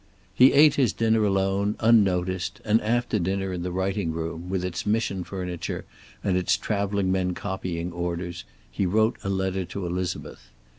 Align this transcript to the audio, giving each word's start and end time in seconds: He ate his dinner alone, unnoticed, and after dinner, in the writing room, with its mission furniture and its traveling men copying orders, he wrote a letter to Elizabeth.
He 0.33 0.51
ate 0.53 0.73
his 0.77 0.93
dinner 0.93 1.25
alone, 1.25 1.75
unnoticed, 1.79 2.59
and 2.65 2.81
after 2.81 3.19
dinner, 3.19 3.53
in 3.53 3.61
the 3.61 3.71
writing 3.71 4.11
room, 4.11 4.49
with 4.49 4.65
its 4.65 4.83
mission 4.83 5.23
furniture 5.23 5.85
and 6.23 6.35
its 6.35 6.57
traveling 6.57 7.11
men 7.11 7.35
copying 7.35 7.91
orders, 7.91 8.43
he 8.71 8.87
wrote 8.87 9.17
a 9.23 9.29
letter 9.29 9.63
to 9.65 9.85
Elizabeth. 9.85 10.49